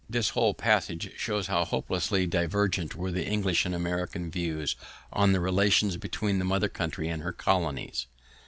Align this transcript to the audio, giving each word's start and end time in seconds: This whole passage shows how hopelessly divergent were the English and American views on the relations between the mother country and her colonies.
This 0.09 0.29
whole 0.29 0.55
passage 0.55 1.11
shows 1.15 1.45
how 1.45 1.63
hopelessly 1.63 2.25
divergent 2.25 2.95
were 2.95 3.11
the 3.11 3.23
English 3.23 3.67
and 3.67 3.75
American 3.75 4.31
views 4.31 4.75
on 5.13 5.31
the 5.31 5.39
relations 5.39 5.95
between 5.97 6.39
the 6.39 6.43
mother 6.45 6.69
country 6.69 7.07
and 7.07 7.21
her 7.21 7.31
colonies. 7.31 8.07